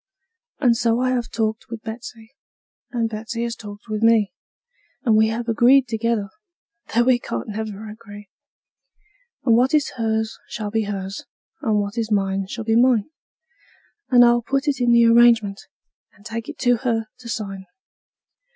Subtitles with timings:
[0.59, 2.31] And so I have talked with Betsey,
[2.89, 4.33] and Betsey has talked with me,
[5.03, 6.29] And we have agreed together
[6.95, 8.27] that we can't never agree;
[9.45, 11.25] And what is hers shall be hers,
[11.61, 13.11] and what is mine shall be mine;
[14.09, 15.61] And I'll put it in the agreement,
[16.13, 17.67] and take it to her to sign.